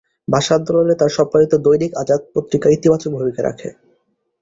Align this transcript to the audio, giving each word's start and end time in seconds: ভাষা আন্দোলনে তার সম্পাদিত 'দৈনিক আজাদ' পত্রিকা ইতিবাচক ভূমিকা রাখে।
ভাষা 0.27 0.53
আন্দোলনে 0.57 0.95
তার 0.97 1.11
সম্পাদিত 1.17 1.53
'দৈনিক 1.57 1.91
আজাদ' 2.01 2.29
পত্রিকা 2.33 2.67
ইতিবাচক 2.69 3.11
ভূমিকা 3.15 3.41
রাখে। 3.43 3.69